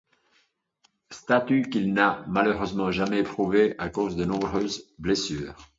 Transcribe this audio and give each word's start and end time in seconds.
Statut 1.11 1.69
qu'il 1.69 1.93
n'a 1.93 2.23
malheureusement 2.27 2.89
jamais 2.89 3.21
prouvé 3.21 3.75
à 3.77 3.89
cause 3.89 4.15
de 4.15 4.25
nombreuses 4.25 4.91
blessures. 4.97 5.55